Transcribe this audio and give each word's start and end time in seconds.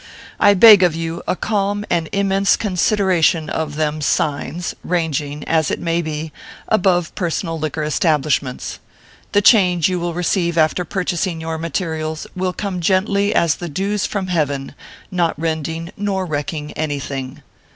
I 0.39 0.55
beg 0.55 0.81
of 0.81 0.95
you 0.95 1.21
a 1.27 1.35
calm 1.35 1.85
and 1.87 2.09
immense 2.11 2.55
consideration 2.55 3.51
of 3.51 3.75
them 3.75 4.01
(signs), 4.01 4.73
ranging, 4.83 5.43
it 5.47 5.79
may 5.79 6.01
be, 6.01 6.31
above 6.67 7.13
personal 7.13 7.59
liquor 7.59 7.83
establishments. 7.83 8.79
The 9.33 9.43
change 9.43 9.89
you 9.89 9.99
will 9.99 10.15
receive 10.15 10.57
after 10.57 10.83
purchasing 10.85 11.39
your 11.39 11.59
materials 11.59 12.25
will 12.35 12.51
come 12.51 12.81
gently 12.81 13.35
as 13.35 13.57
the 13.57 13.69
dues 13.69 14.07
from 14.07 14.25
heaven 14.25 14.73
not 15.11 15.39
rending 15.39 15.91
nor 15.95 16.25
wrecking 16.25 16.71
anything. 16.73 17.43